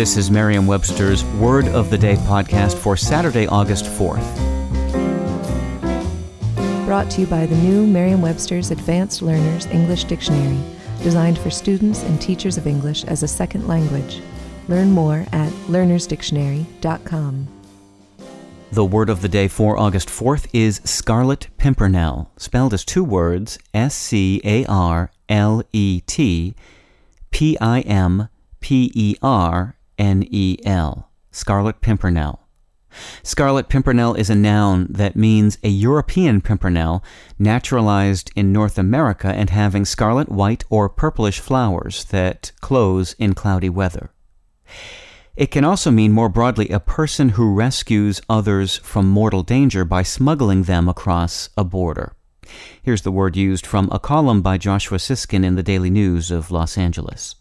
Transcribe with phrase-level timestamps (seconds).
[0.00, 4.24] This is Merriam-Webster's Word of the Day podcast for Saturday, August 4th.
[6.86, 10.58] Brought to you by the new Merriam-Webster's Advanced Learners English Dictionary,
[11.02, 14.22] designed for students and teachers of English as a second language.
[14.68, 17.48] Learn more at learnersdictionary.com.
[18.72, 23.58] The word of the day for August 4th is Scarlet Pimpernel, spelled as two words
[23.74, 26.54] S C A R L E T
[27.30, 28.30] P I M
[28.60, 31.10] P E R N E L.
[31.30, 32.40] Scarlet Pimpernel.
[33.22, 37.04] Scarlet pimpernel is a noun that means a European pimpernel
[37.38, 43.68] naturalized in North America and having scarlet, white, or purplish flowers that close in cloudy
[43.68, 44.10] weather.
[45.36, 50.02] It can also mean more broadly a person who rescues others from mortal danger by
[50.02, 52.16] smuggling them across a border.
[52.82, 56.50] Here's the word used from a column by Joshua Siskin in the Daily News of
[56.50, 57.36] Los Angeles.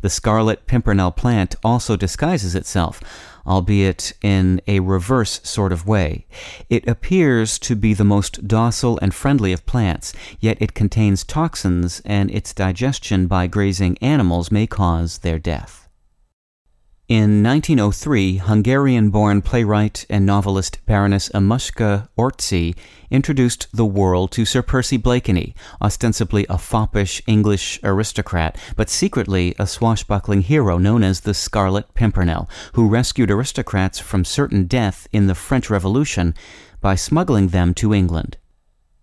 [0.00, 3.00] The scarlet pimpernel plant also disguises itself,
[3.46, 6.26] albeit in a reverse sort of way.
[6.68, 12.00] It appears to be the most docile and friendly of plants, yet it contains toxins,
[12.04, 15.81] and its digestion by grazing animals may cause their death.
[17.12, 22.74] In 1903, Hungarian born playwright and novelist Baroness Emmuska Orczy
[23.10, 29.66] introduced the world to Sir Percy Blakeney, ostensibly a foppish English aristocrat, but secretly a
[29.66, 35.34] swashbuckling hero known as the Scarlet Pimpernel, who rescued aristocrats from certain death in the
[35.34, 36.34] French Revolution
[36.80, 38.38] by smuggling them to England.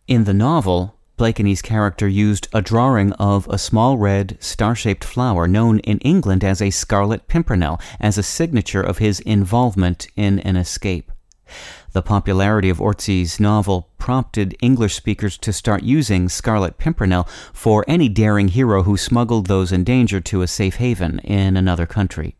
[0.08, 5.50] In the novel, Blakeney's character used a drawing of a small red, star shaped flower
[5.50, 10.56] known in England as a scarlet pimpernel as a signature of his involvement in an
[10.56, 11.12] escape.
[11.91, 18.07] The popularity of Orczy's novel prompted English speakers to start using Scarlet Pimpernel for any
[18.07, 22.38] daring hero who smuggled those in danger to a safe haven in another country.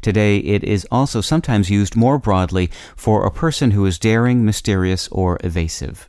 [0.00, 5.08] Today, it is also sometimes used more broadly for a person who is daring, mysterious,
[5.08, 6.08] or evasive.